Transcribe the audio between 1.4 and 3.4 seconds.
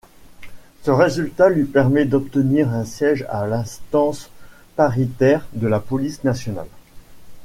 lui permet d'obtenir un siège